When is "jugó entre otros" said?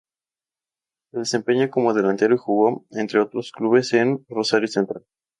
2.39-3.51